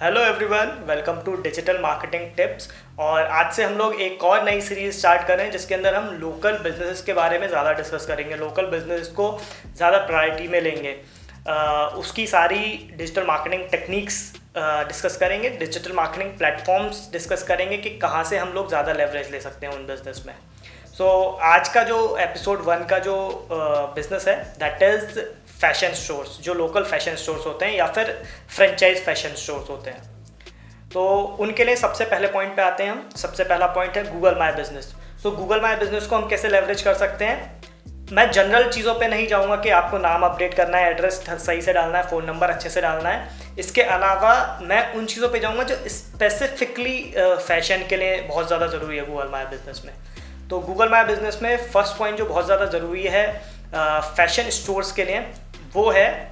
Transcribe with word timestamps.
Hello 0.00 0.20
everyone 0.24 0.70
welcome 0.88 1.16
to 1.24 1.32
digital 1.42 1.78
marketing 1.80 2.22
tips 2.36 2.68
और 2.98 3.22
आज 3.22 3.52
से 3.54 3.64
हम 3.64 3.72
लोग 3.78 4.00
एक 4.00 4.22
और 4.24 4.44
नई 4.44 4.60
सीरीज़ 4.60 4.98
स्टार्ट 4.98 5.26
कर 5.28 5.36
रहे 5.36 5.46
हैं 5.46 5.52
जिसके 5.52 5.74
अंदर 5.74 5.94
हम 5.94 6.06
लोकल 6.20 6.56
बिजनेसेस 6.58 7.02
के 7.06 7.12
बारे 7.12 7.38
में 7.38 7.46
ज़्यादा 7.48 7.72
डिस्कस 7.72 8.06
करेंगे। 8.06 8.36
लोकल 8.36 8.66
बिज़नेस 8.66 9.08
को 9.16 9.26
ज़्यादा 9.76 9.98
प्रायोरिटी 10.06 10.48
में 10.48 10.60
लेंगे। 10.60 10.96
आ, 11.48 11.86
उसकी 11.96 12.26
सारी 12.26 12.62
डिजिटल 12.96 13.26
मार्केटिंग 13.26 13.68
टेक्निक्स 13.70 14.22
डिस्कस 14.56 15.16
करेंगे। 15.16 15.50
डिजिटल 15.50 15.92
मार्केटिंग 15.96 16.36
प्लेटफॉर्म्स 16.38 17.08
डिस्कस 17.12 17.42
करेंगे 17.48 17.76
कि 17.78 17.90
कहाँ 17.98 18.24
से 18.24 18.38
हम 18.38 18.52
लोग 18.54 18.68
ज़्यादा 18.68 18.92
लेवरेज 18.92 19.30
ले 19.32 19.40
सकते 19.40 19.66
हैं 19.66 19.74
उन 19.74 19.86
बिज़नेस 19.86 20.22
में। 20.26 20.34
सो 20.86 21.04
so, 21.04 21.42
आज 21.44 21.68
का 21.68 21.82
जो 21.84 22.16
एपिसोड 22.20 22.62
वन 22.64 22.86
का 22.86 22.98
जो 23.00 23.16
बिज़नेस 23.50 24.22
uh, 24.22 24.28
है 24.28 24.42
दैट 24.58 24.82
इज़ 24.82 25.20
फ़ैशन 25.60 25.92
स्टोर्स 25.94 26.38
जो 26.42 26.54
लोकल 26.54 26.84
फ़ैशन 26.84 27.16
स्टोर्स 27.16 27.46
होते 27.46 27.64
हैं 27.64 27.74
या 27.74 27.86
फिर 27.88 28.12
फ्रेंचाइज 28.48 29.04
फ़ैशन 29.04 29.34
स्टोर्स 29.36 29.70
होते 29.70 29.90
हैं। 29.90 30.02
तो 30.90 31.06
उनके 31.40 31.64
लिए 31.64 31.76
सबसे 31.76 32.04
पहले 32.06 32.28
पॉइंट 32.28 32.54
पे 32.56 32.62
आते 32.62 32.82
हैं 32.82 32.90
हम। 32.90 33.08
सबसे 33.16 33.44
पहला 33.44 33.66
पॉइंट 33.68 33.96
है 33.96 34.04
Google 34.12 34.38
my 34.38 34.52
business 34.52 34.94
so 35.22 35.30
Google 35.32 35.60
my 35.60 35.76
business 35.76 36.06
को 36.06 36.16
हम 36.16 36.28
कैसे 36.28 36.48
लेवरेज 36.48 36.82
कर 36.82 36.94
सकते 36.96 37.24
हैं? 37.24 37.58
मैं 38.12 38.30
जनरल 38.32 38.68
चीज़ों 38.70 38.94
पे 38.94 39.08
नहीं 39.08 39.26
जाऊँगा 39.28 39.56
कि 39.56 39.68
आपको 39.70 39.98
नाम 39.98 40.22
अपडेट 40.24 40.54
करना 40.54 40.78
है 40.78 40.90
एड्रेस 40.90 41.20
सही 41.28 41.60
से 41.62 41.72
डालना 41.72 41.98
है 41.98 42.08
फ़ोन 42.10 42.24
नंबर 42.24 42.50
अच्छे 42.50 42.70
से 42.70 42.80
डालना 42.80 43.08
है। 43.08 43.54
इसके 43.58 43.82
अलावा 43.96 44.32
मैं 44.62 44.80
उन 44.94 45.06
चीज़ों 45.06 45.28
पे 45.28 45.40
जाऊँगा 45.40 45.62
जो 45.64 45.76
स्पेसिफिकली 45.88 46.96
फ़ैशन 47.18 47.86
के 47.90 47.96
लिए 47.96 48.20
बहुत 48.22 48.46
ज़्यादा 48.46 48.66
ज़रूरी 48.68 48.96
है 48.96 49.06
गूगल 49.06 49.28
माई 49.32 49.44
बिज़नेस 49.46 49.82
में। 49.84 49.94
तो 50.50 50.58
गूगल 50.60 50.88
माई 50.88 51.04
बिज़नेस 51.04 51.38
में 51.42 51.56
फ़र्स्ट 51.68 51.96
पॉइंट 51.98 52.18
जो 52.18 52.24
बहुत 52.26 52.46
ज़्यादा 52.46 52.66
ज़रूरी 52.68 53.04
है 53.08 53.26
फ़ैशन 53.72 54.50
स्टोर्स 54.52 54.92
के 54.92 55.04
लिए 55.04 55.20
वो 55.74 55.90
है 55.90 56.30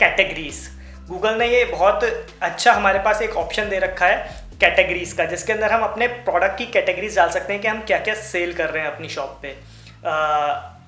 कैटेगरीज 0.00 0.70
गूगल 1.08 1.34
ने 1.34 1.48
ये 1.48 1.64
बहुत 1.64 2.28
अच्छा 2.42 2.72
हमारे 2.72 2.98
पास 2.98 3.22
एक 3.22 3.36
ऑप्शन 3.36 3.68
दे 3.68 3.78
रखा 3.78 4.06
है 4.06 4.44
कैटेगरीज 4.60 5.12
का 5.12 5.24
जिसके 5.24 5.52
अंदर 5.52 5.72
हम 5.72 5.82
अपने 5.82 6.06
प्रोडक्ट 6.06 6.58
की 6.58 6.66
कैटेगरीज 6.66 7.16
डाल 7.16 7.30
सकते 7.30 7.52
हैं 7.52 7.62
कि 7.62 7.68
हम 7.68 7.80
क्या 7.80 7.98
क्या 7.98 8.14
सेल 8.14 8.54
कर 8.54 8.70
रहे 8.70 8.82
हैं 8.82 8.92
अपनी 8.94 9.08
शॉप 9.08 9.38
पे। 9.42 9.56
आ, 10.06 10.16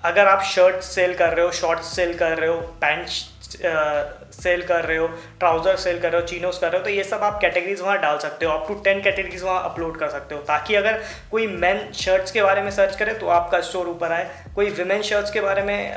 अगर 0.05 0.27
आप 0.27 0.43
शर्ट 0.43 0.83
सेल 0.83 1.15
कर 1.15 1.29
रहे 1.29 1.47
हो 1.47 1.53
शॉर्ट्स 1.53 1.97
सेल 1.97 2.19
कर 2.19 2.39
रहे 2.39 2.51
हो 2.51 2.57
पैंट 2.57 3.09
सेल 3.49 4.63
कर 4.63 4.85
रहे 4.85 4.97
हो 4.97 5.07
ट्राउज़र 5.39 5.77
सेल 5.77 6.01
कर 6.01 6.13
रहे 6.13 6.21
हो 6.21 6.27
चीनोस 6.29 6.59
कर 6.59 6.71
रहे 6.71 6.79
हो 6.79 6.85
तो 6.85 6.91
ये 6.91 7.05
सब 7.05 7.23
आप 7.23 7.39
कैटेगरीज 7.41 7.81
वहाँ 7.81 7.99
डाल 8.01 8.19
सकते 8.19 8.47
हो। 8.47 8.53
अप 8.53 8.69
टू 8.69 8.75
टेन 8.85 9.01
कैटेगरीज 9.03 9.43
वहाँ 9.43 9.63
अपलोड 9.65 9.99
कर 9.99 10.09
सकते 10.11 10.35
हो। 10.35 10.41
ताकि 10.43 10.75
अगर 10.75 11.01
कोई 11.31 11.47
मैन 11.57 11.81
शर्ट्स 11.97 12.33
के 12.33 12.43
बारे 12.43 12.63
में 12.63 12.71
सर्च 12.71 12.97
करे 12.97 13.15
तो 13.15 13.29
आपका 13.29 13.61
स्टोर 13.61 13.89
ऊपर 13.89 14.13
आए। 14.13 14.29
कोई 14.55 14.71
विमेन 14.73 15.03
शर्ट्स 15.03 15.31
के 15.31 15.41
बारे 15.41 15.63
में 15.63 15.95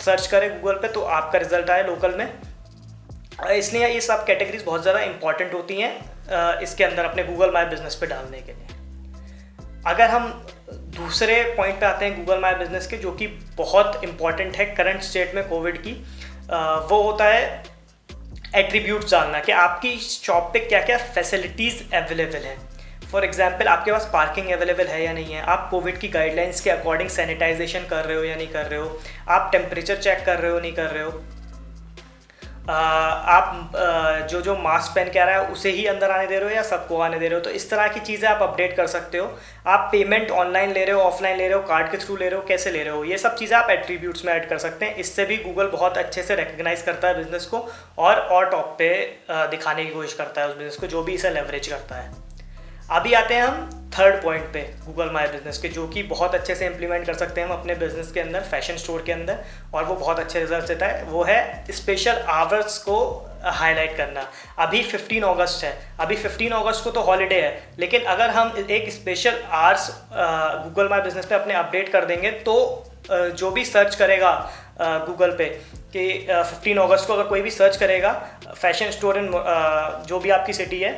सर्च 0.00 0.26
करे 0.26 0.48
गूगल 0.50 0.74
पे 0.74 0.88
तो 0.88 1.02
आपका 1.12 1.38
रिज़ल्ट 1.38 1.70
आए 1.70 1.86
लोकल 1.86 2.14
में। 2.18 2.28
इसलिए 3.52 3.88
ये 3.88 4.00
सब 4.02 4.24
कैटेगरीज 4.26 4.64
बहुत 4.64 4.82
ज़्यादा 4.82 5.00
इंपॉर्टेंट 5.02 5.54
होती 5.54 5.80
हैं 5.80 6.60
इसके 6.62 6.84
अंदर 6.84 7.04
अपने 7.04 7.24
गूगल 7.24 7.50
माई 7.54 7.64
बिज़नेस 7.66 7.94
पे 7.94 8.06
डालने 8.06 8.40
के 8.40 8.52
लिए। 8.52 8.66
अगर 9.86 10.08
हम 10.08 10.28
दूसरे 10.96 11.42
पॉइंट 11.56 11.80
पे 11.80 11.86
आते 11.86 12.04
हैं 12.04 12.16
गूगल 12.16 12.40
माई 12.40 12.54
बिज़नेस 12.54 12.86
के, 12.86 12.96
जो 12.96 13.10
कि 13.12 13.26
बहुत 13.56 14.00
इंपॉर्टेंट 14.04 14.56
है 14.56 14.64
करंट 14.66 15.02
स्टेट 15.02 15.34
में 15.34 15.48
कोविड 15.48 15.78
की 15.78 15.92
वो 16.44 17.00
होता 17.02 17.24
है 17.24 17.62
एट्रीब्यूट 18.56 19.04
जानना 19.04 19.38
कि 19.40 19.52
आपकी 19.52 19.96
शॉप 19.98 20.50
पे 20.52 20.58
क्या 20.60 20.80
क्या 20.80 20.96
फैसिलिटीज़ 21.14 21.82
अवेलेबल 21.94 22.44
हैं। 22.44 22.56
फॉर 23.12 23.24
एग्ज़ाम्पल 23.24 23.68
आपके 23.68 23.92
पास 23.92 24.08
पार्किंग 24.12 24.50
अवेलेबल 24.52 24.86
है 24.86 25.02
या 25.04 25.12
नहीं 25.12 25.34
है? 25.34 25.42
आप 25.42 25.68
कोविड 25.70 25.98
की 25.98 26.08
गाइडलाइंस 26.08 26.60
के 26.60 26.70
अकॉर्डिंग 26.70 27.08
सैनिटाइजेशन 27.10 27.86
कर 27.90 28.04
रहे 28.04 28.16
हो 28.16 28.24
या 28.24 28.36
नहीं 28.36 28.48
कर 28.48 28.66
रहे 28.66 28.80
हो? 28.80 28.98
आप 29.28 29.48
टेम्परेचर 29.52 29.96
चेक 29.96 30.24
कर 30.26 30.38
रहे 30.38 30.50
हो, 30.50 30.60
नहीं 30.60 30.72
कर 30.72 30.90
रहे 30.90 31.04
हो? 31.04 31.10
आप 32.68 33.72
जो 34.30 34.40
जो 34.42 34.54
मास्क 34.58 34.94
पहन 34.94 35.10
के 35.12 35.18
आ 35.18 35.24
रहा 35.24 35.34
है, 35.34 35.48
उसे 35.48 35.70
ही 35.70 35.84
अंदर 35.86 36.10
आने 36.10 36.26
दे 36.26 36.38
रहे 36.38 36.48
हो 36.48 36.54
या 36.54 36.62
सबको 36.62 37.00
आने 37.00 37.18
दे 37.18 37.28
रहे 37.28 37.38
हो? 37.38 37.44
तो 37.44 37.50
इस 37.50 37.68
तरह 37.70 37.88
की 37.88 38.00
चीज़ें 38.00 38.28
आप 38.28 38.42
अपडेट 38.42 38.76
कर 38.76 38.86
सकते 38.86 39.18
हो। 39.18 39.26
आप 39.66 39.88
पेमेंट 39.92 40.30
ऑनलाइन 40.32 40.72
ले 40.72 40.84
रहे 40.84 40.94
हो 40.94 41.02
ऑफलाइन 41.02 41.36
ले 41.36 41.48
रहे 41.48 41.58
हो 41.58 41.62
कार्ड 41.64 41.90
के 41.90 41.98
थ्रू 41.98 42.16
ले 42.16 42.28
रहे 42.28 42.40
हो, 42.40 42.46
कैसे 42.46 42.70
ले 42.70 42.82
रहे 42.82 42.94
हो? 42.94 43.04
ये 43.04 43.18
सब 43.18 43.36
चीज़ें 43.36 43.56
आप 43.58 43.70
एट्रीब्यूट्स 43.70 44.24
में 44.24 44.32
ऐड 44.32 44.48
कर 44.48 44.58
सकते 44.58 44.86
हैं। 44.86 44.96
इससे 44.96 45.24
भी 45.24 45.36
गूगल 45.38 45.68
बहुत 45.68 45.98
अच्छे 45.98 46.22
से 46.22 46.36
रिकग्नाइज 46.36 46.82
करता 46.82 47.08
है 47.08 47.16
बिज़नेस 47.16 47.46
को 47.46 47.66
और 47.98 48.16
और 48.16 48.50
टॉप 48.50 48.74
पे 48.78 48.94
दिखाने 49.30 49.84
की 49.84 49.90
कोशिश 49.90 50.14
करता 50.14 50.40
है 50.40 50.48
उस 50.48 50.56
बिज़नेस 50.56 50.76
को, 50.76 50.86
जो 50.86 51.02
भी 51.02 51.14
इसे 51.14 51.30
लेवरेज 51.30 51.68
करता 51.68 51.96
है। 51.96 52.12
अभी 52.90 53.12
आते 53.14 53.34
हैं 53.34 53.42
हम 53.42 53.90
थर्ड 53.98 54.22
पॉइंट 54.22 54.44
पे 54.52 54.60
गूगल 54.86 55.10
माई 55.12 55.26
बिज़नेस 55.26 55.58
के, 55.58 55.68
जो 55.68 55.86
कि 55.88 56.02
बहुत 56.02 56.34
अच्छे 56.34 56.54
से 56.54 56.66
इम्प्लीमेंट 56.66 57.06
कर 57.06 57.14
सकते 57.14 57.40
हैं 57.40 57.48
हम 57.48 57.54
अपने 57.54 57.74
बिज़नेस 57.74 58.10
के 58.12 58.20
अंदर 58.20 58.40
फ़ैशन 58.50 58.76
स्टोर 58.76 59.02
के 59.02 59.12
अंदर, 59.12 59.38
और 59.74 59.84
वो 59.84 59.94
बहुत 59.94 60.18
अच्छे 60.18 60.40
रिज़ल्ट 60.40 60.66
देता 60.68 60.86
है। 60.86 61.02
वो 61.04 61.22
है 61.24 61.72
स्पेशल 61.72 62.18
आवर्स 62.30 62.76
को 62.78 62.96
हाईलाइट 63.44 63.96
करना। 63.96 64.26
अभी 64.58 64.82
15 64.84 65.28
अगस्त 65.28 65.64
है। 65.64 65.72
अभी 66.00 66.16
15 66.16 66.56
अगस्त 66.56 66.84
को 66.84 66.90
तो 66.90 67.00
हॉलीडे 67.02 67.40
है, 67.40 67.62
लेकिन 67.78 68.02
अगर 68.06 68.30
हम 68.30 68.66
एक 68.70 68.92
special 68.92 69.42
hours 69.52 69.90
Google 70.12 70.88
my 70.88 71.00
business 71.00 71.26
पे 71.26 71.34
अपने 71.34 71.54
अपडेट 71.54 71.88
कर 71.88 72.04
देंगे 72.04 72.30
तो 72.30 72.84
जो 73.10 73.50
भी 73.50 73.64
सर्च 73.64 73.94
करेगा 73.94 74.32
गूगल 74.80 75.30
पे, 75.30 75.44
कि 75.44 76.26
फिफ्टीन 76.28 76.78
अगस्त 76.78 77.06
को 77.06 77.14
अगर 77.14 77.28
कोई 77.28 77.42
भी 77.42 77.50
सर्च 77.52 77.76
करेगा 77.76 78.12
फ़ैशन 78.52 78.90
स्टोर 78.90 79.18
इन 79.18 79.30
जो 80.06 80.18
भी 80.18 80.30
आपकी 80.30 80.52
सिटी 80.52 80.80
है 80.80 80.92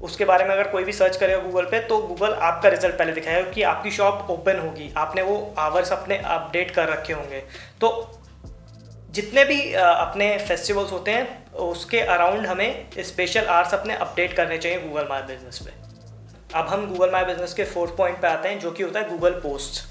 उसके 0.00 0.24
बारे 0.24 0.44
में 0.44 0.50
अगर 0.50 0.68
कोई 0.68 0.84
भी 0.84 0.92
सर्च 0.92 1.16
करेगा 1.16 1.38
गूगल 1.40 1.64
पे 1.64 1.80
तो 1.80 1.98
गूगल 1.98 2.32
आपका 2.42 2.68
रिज़ल्ट 2.68 2.94
पहले 2.94 3.12
दिखाएगा 3.12 3.50
कि 3.50 3.62
आपकी 3.64 3.90
शॉप 3.90 4.30
ओपन 4.30 4.58
होगी। 4.58 4.92
आपने 4.96 5.22
वो 5.22 5.54
आवर्स 5.58 5.92
अपने 5.92 6.18
अपडेट 6.18 6.70
कर 6.70 6.88
रखे 6.88 7.12
होंगे। 7.12 7.40
तो 7.80 7.90
जितने 9.10 9.44
भी 9.44 9.72
अपने 9.74 10.36
फेस्टिवल्स 10.38 10.92
होते 10.92 11.10
हैं, 11.10 11.52
उसके 11.52 12.00
अराउंड 12.00 12.46
हमें 12.46 12.90
स्पेशल 12.98 13.46
आर्स 13.50 13.74
अपने 13.74 13.94
अपडेट 13.96 14.32
करने 14.32 14.58
चाहिए 14.58 14.80
गूगल 14.80 15.06
माई 15.10 15.22
बिज़नेस 15.22 15.58
पे। 15.58 15.70
अब 16.58 16.66
हम 16.66 16.86
गूगल 16.88 17.10
माई 17.10 17.24
बिज़नेस 17.24 17.54
के 17.54 17.64
फोर्थ 17.64 17.96
पॉइंट 17.96 18.20
पे 18.20 18.28
आते 18.28 18.48
हैं, 18.48 18.58
जो 18.60 18.70
कि 18.70 18.82
होता 18.82 19.00
है 19.00 19.08
गूगल 19.10 19.40
पोस्ट 19.40 19.82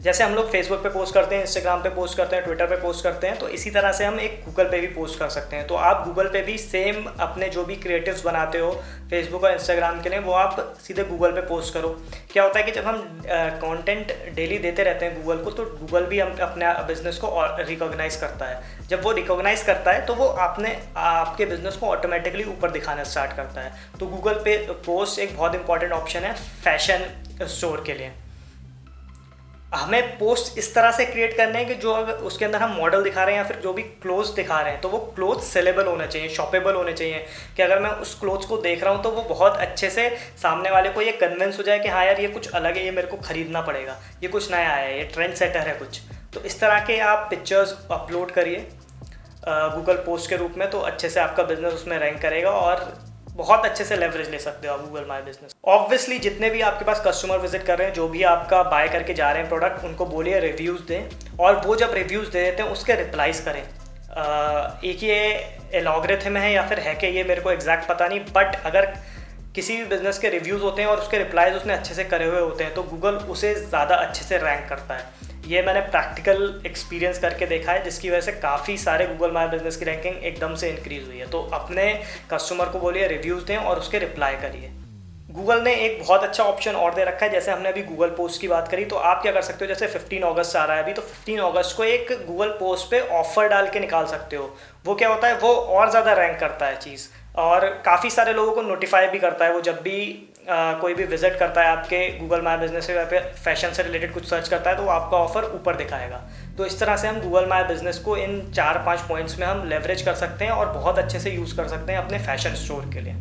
जैसे 0.00 0.24
हम 0.24 0.34
लोग 0.34 0.50
फेसबुक 0.50 0.78
पे 0.82 0.88
पोस्ट 0.88 1.14
करते 1.14 1.34
हैं 1.34 1.42
इंस्टाग्राम 1.42 1.82
पे 1.82 1.88
पोस्ट 1.90 2.16
करते 2.16 2.36
हैं 2.36 2.44
ट्विटर 2.44 2.66
पे 2.66 2.76
पोस्ट 2.82 3.02
करते 3.04 3.26
हैं 3.26 3.38
तो 3.38 3.48
इसी 3.50 3.70
तरह 3.70 3.92
से 3.92 4.04
हम 4.04 4.20
एक 4.20 4.40
गूगल 4.44 4.64
पे 4.64 4.78
भी 4.80 4.86
पोस्ट 4.88 5.18
कर 5.18 5.28
सकते 5.28 5.56
हैं। 5.56 5.66
तो 5.66 5.74
आप 5.76 6.04
गूगल 6.06 6.28
पे 6.28 6.40
भी 6.42 6.56
सेम 6.58 7.04
अपने 7.20 7.48
जो 7.48 7.64
भी 7.64 7.76
क्रिएटिव्स 7.76 8.24
बनाते 8.24 8.58
हो 8.58 8.70
फेसबुक 9.10 9.44
और 9.44 9.52
इंस्टाग्राम 9.52 10.00
के 10.02 10.08
लिए, 10.08 10.18
वो 10.18 10.32
आप 10.34 10.76
सीधे 10.82 11.04
गूगल 11.04 11.32
पे 11.32 11.40
पोस्ट 11.48 11.74
करो। 11.74 11.88
क्या 12.32 12.42
होता 12.42 12.58
है 12.58 12.64
कि 12.64 12.72
जब 12.72 12.84
हम 12.84 13.20
कंटेंट 13.26 14.12
डेली 14.36 14.58
देते 14.58 14.82
रहते 14.82 15.06
हैं 15.06 15.22
गूगल 15.22 15.42
को 15.44 15.50
तो 15.50 15.64
गूगल 15.80 16.06
भी 16.06 16.20
हम 16.20 16.34
अपने 16.42 16.72
बिज़नेस 16.86 17.18
को 17.18 17.34
रिकॉग्नाइज 17.60 18.16
करता 18.16 18.46
है। 18.46 18.86
जब 18.88 19.04
वो 19.04 19.12
रिकॉग्नाइज 19.12 19.62
करता 19.62 19.92
है 19.92 20.06
तो 20.06 20.14
वो 20.14 20.28
आपने, 20.46 20.76
आपके 20.96 21.44
बिज़नेस 21.44 21.76
को 21.76 21.86
ऑटोमेटिकली 21.88 22.44
ऊपर 22.46 22.70
दिखाना 22.70 23.04
स्टार्ट 23.04 23.36
करता 23.36 23.60
है। 23.60 23.72
तो 24.00 24.06
गूगल 24.06 24.40
पे 24.44 24.56
पोस्ट 24.86 25.18
एक 25.18 25.36
बहुत 25.36 25.54
इंपॉर्टेंट 25.54 25.92
ऑप्शन 25.92 26.20
है 26.20 26.34
फ़ैशन 26.64 27.06
स्टोर 27.48 27.84
के 27.86 27.94
लिए। 27.94 28.12
हमें 29.72 30.18
पोस्ट 30.18 30.58
इस 30.58 30.74
तरह 30.74 30.90
से 30.90 31.04
क्रिएट 31.06 31.36
करने 31.36 31.58
हैं 31.58 31.66
कि 31.66 31.74
जो 31.74 31.92
अगर 31.92 32.12
उसके 32.28 32.44
अंदर 32.44 32.58
हम 32.58 32.70
मॉडल 32.76 33.02
दिखा 33.02 33.24
रहे 33.24 33.34
हैं 33.34 33.42
या 33.42 33.46
फिर 33.48 33.56
जो 33.56 33.72
भी 33.72 33.82
क्लोथ 33.82 34.34
दिखा 34.36 34.60
रहे 34.60 34.72
हैं 34.72 34.80
तो 34.80 34.88
वो 34.88 34.98
क्लोथ 35.16 35.42
सेलेबल 35.42 35.86
होने 35.86 36.06
चाहिए 36.06 36.28
शॉपेबल 36.28 36.74
होने 36.74 36.92
चाहिए। 36.92 37.24
कि 37.56 37.62
अगर 37.62 37.78
मैं 37.78 37.90
उस 37.90 38.18
क्लोथ 38.20 38.48
को 38.48 38.56
देख 38.56 38.82
रहा 38.84 38.94
हूँ 38.94 39.02
तो 39.02 39.10
वो 39.10 39.22
बहुत 39.28 39.56
अच्छे 39.58 39.90
से 39.90 40.08
सामने 40.42 40.70
वाले 40.70 40.88
को 40.88 41.02
ये 41.02 41.12
कन्विंस 41.12 41.58
हो 41.58 41.62
जाए 41.62 41.78
कि 41.78 41.88
हाँ 41.88 42.04
यार, 42.06 42.20
ये 42.20 42.28
कुछ 42.28 42.50
अलग 42.50 42.76
है, 42.76 42.84
ये 42.84 42.90
मेरे 42.90 43.08
को 43.08 43.16
ख़रीदना 43.18 43.60
पड़ेगा। 43.60 43.96
ये 44.22 44.28
कुछ 44.28 44.50
नया 44.52 44.70
आया 44.70 44.84
है, 44.84 44.98
ये 44.98 45.04
ट्रेंड 45.04 45.34
सेटर 45.34 45.68
है 45.68 45.74
कुछ। 45.74 46.00
तो 46.34 46.40
इस 46.40 46.60
तरह 46.60 46.80
के 46.86 46.98
आप 47.02 47.26
पिक्चर्स 47.30 47.76
अपलोड 47.90 48.30
करिए 48.30 48.66
गूगल 49.46 49.96
पोस्ट 50.06 50.30
के 50.30 50.36
रूप 50.36 50.54
में 50.58 50.68
तो 50.70 50.80
अच्छे 50.80 51.08
से 51.08 51.20
आपका 51.20 51.42
बिज़नेस 51.42 51.74
उसमें 51.74 51.98
रैंक 51.98 52.20
करेगा 52.22 52.50
और 52.50 52.84
बहुत 53.40 53.64
अच्छे 53.64 53.84
से 53.84 53.96
लेवरेज 53.96 54.30
ले 54.30 54.38
सकते 54.40 54.68
हो 54.68 54.74
आप 54.74 54.80
गूगल 54.82 55.04
माई 55.08 55.22
बिज़नेस 55.22 55.54
ऑब्वियसली 55.68 56.18
जितने 56.20 56.50
भी 56.50 56.60
आपके 56.62 56.84
पास 56.84 57.02
कस्टमर 57.06 57.38
विज़िट 57.38 57.62
कर 57.64 57.78
रहे 57.78 57.86
हैं, 57.86 57.94
जो 57.94 58.08
भी 58.08 58.22
आपका 58.24 58.62
बाय 58.64 58.88
करके 58.88 59.14
जा 59.14 59.30
रहे 59.30 59.42
हैं 59.42 59.48
प्रोडक्ट 59.48 59.84
उनको 59.84 60.06
बोलिए 60.06 60.40
रिव्यूज़ 60.40 60.82
दें। 60.88 61.38
और 61.38 61.60
वो 61.66 61.76
जब 61.76 61.94
रिव्यूज़ 61.94 62.30
दे 62.30 62.42
देते 62.42 62.62
हैं, 62.62 62.70
उसके 62.70 62.94
रिप्लाइज 62.96 63.40
करें। 63.40 63.62
एक 64.84 65.02
ये 65.02 65.18
एलॉग्रेथम 65.74 66.36
है 66.36 66.52
या 66.52 66.66
फिर 66.68 66.78
है 66.80 66.94
कि 66.94 67.06
ये 67.08 67.24
मेरे 67.24 67.40
को 67.40 67.50
एग्जैक्ट 67.50 67.88
पता 67.88 68.06
नहीं 68.06 68.20
बट 68.34 68.56
अगर 68.66 68.86
किसी 69.54 69.76
भी 69.76 69.84
बिज़नेस 69.86 70.18
के 70.18 70.28
रिव्यूज़ 70.30 70.62
होते 70.62 70.82
हैं 70.82 70.88
और 70.88 70.98
उसके 70.98 71.18
रिप्लाइज 71.18 71.54
उसने 71.54 71.72
अच्छे 71.72 71.94
से 71.94 72.04
करे 72.06 72.24
हुए 72.26 72.40
होते 72.40 72.64
हैं 72.64 72.74
तो 72.74 72.82
गूगल 72.84 73.14
उसे 73.30 73.54
ज़्यादा 73.56 73.96
अच्छे 73.96 74.24
से 74.24 74.38
रैंक 74.38 74.68
करता 74.68 74.94
है। 74.94 75.29
ये 75.50 75.62
मैंने 75.62 75.80
प्रैक्टिकल 75.82 76.62
एक्सपीरियंस 76.66 77.18
करके 77.18 77.46
देखा 77.46 77.72
है, 77.72 77.82
जिसकी 77.84 78.10
वजह 78.10 78.20
से 78.20 78.32
काफ़ी 78.34 78.76
सारे 78.78 79.06
गूगल 79.06 79.30
माई 79.32 79.46
बिज़नेस 79.48 79.76
की 79.76 79.84
रैंकिंग 79.84 80.24
एकदम 80.24 80.54
से 80.56 80.68
इंक्रीज़ 80.70 81.06
हुई 81.06 81.18
है। 81.18 81.26
तो 81.30 81.40
अपने 81.54 81.92
कस्टमर 82.30 82.68
को 82.68 82.78
बोलिए 82.80 83.06
रिव्यूज़ 83.08 83.44
दें 83.44 83.56
और 83.56 83.78
उसके 83.78 83.98
रिप्लाई 83.98 84.36
करिए। 84.36 84.70
गूगल 85.30 85.62
ने 85.62 85.74
एक 85.76 85.98
बहुत 86.00 86.22
अच्छा 86.22 86.44
ऑप्शन 86.44 86.74
और 86.74 86.94
दे 86.94 87.04
रखा 87.04 87.24
है, 87.26 87.32
जैसे 87.32 87.50
हमने 87.50 87.68
अभी 87.68 87.82
गूगल 87.84 88.10
पोस्ट 88.10 88.40
की 88.40 88.48
बात 88.48 88.68
करी 88.68 88.84
तो 88.84 88.96
आप 88.96 89.22
क्या 89.22 89.32
कर 89.32 89.42
सकते 89.42 89.64
हो, 89.64 89.68
जैसे 89.68 89.86
15 89.88 90.28
अगस्त 90.28 90.56
आ 90.56 90.64
रहा 90.64 90.76
है 90.76 90.82
अभी 90.82 90.92
तो 90.92 91.02
15 91.02 91.44
अगस्त 91.44 91.76
को 91.76 91.84
एक 91.84 92.12
गूगल 92.26 92.48
पोस्ट 92.60 92.90
पे 92.90 93.00
ऑफ़र 93.18 93.48
डाल 93.48 93.68
के 93.68 93.80
निकाल 93.80 94.06
सकते 94.08 94.36
हो। 94.36 94.54
वो 94.86 94.94
क्या 94.94 95.08
होता 95.08 95.28
है, 95.28 95.36
वो 95.36 95.48
और 95.48 95.90
ज़्यादा 95.90 96.12
रैंक 96.14 96.38
करता 96.40 96.66
है 96.66 96.76
चीज़। 96.78 97.08
और 97.34 97.68
काफ़ी 97.86 98.10
सारे 98.10 98.32
लोगों 98.32 98.52
को 98.52 98.62
नोटिफाई 98.62 99.06
भी 99.06 99.18
करता 99.18 99.44
है 99.44 99.52
वो 99.52 99.60
जब 99.60 99.80
भी 99.82 100.26
आ, 100.40 100.72
कोई 100.72 100.94
भी 100.94 101.04
विज़िट 101.04 101.38
करता 101.38 101.62
है 101.62 101.68
आपके 101.68 101.98
गूगल 102.18 102.42
माई 102.42 102.56
बिज़नेस 102.56 102.88
या 102.90 103.04
फिर 103.06 103.20
फ़ैशन 103.44 103.72
से 103.72 103.82
रिलेटेड 103.82 104.12
कुछ 104.14 104.24
सर्च 104.24 104.48
करता 104.48 104.70
है 104.70 104.76
तो 104.76 104.86
आपका 104.90 105.16
ऑफ़र 105.16 105.44
ऊपर 105.54 105.76
दिखाएगा। 105.76 106.20
तो 106.58 106.66
इस 106.66 106.78
तरह 106.80 106.96
से 106.96 107.08
हम 107.08 107.20
गूगल 107.20 107.46
माई 107.48 107.64
बिज़नेस 107.64 107.98
को 107.98 108.16
इन 108.16 108.40
चार 108.52 108.82
पाँच 108.86 109.00
पॉइंट्स 109.08 109.38
में 109.38 109.46
हम 109.46 109.64
लेवरेज 109.68 110.02
कर 110.02 110.14
सकते 110.16 110.44
हैं 110.44 110.52
और 110.52 110.72
बहुत 110.72 110.98
अच्छे 110.98 111.20
से 111.20 111.30
यूज़ 111.30 111.56
कर 111.56 111.68
सकते 111.68 111.92
हैं 111.92 111.98
अपने 111.98 112.18
फ़ैशन 112.18 112.54
स्टोर 112.56 112.90
के 112.94 113.00
लिए। 113.00 113.14